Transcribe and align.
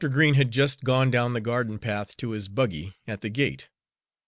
Green 0.09 0.33
had 0.33 0.49
just 0.49 0.83
gone 0.83 1.11
down 1.11 1.33
the 1.33 1.39
garden 1.41 1.77
path 1.77 2.17
to 2.17 2.31
his 2.31 2.47
buggy 2.47 2.93
at 3.05 3.21
the 3.21 3.29
gate. 3.29 3.69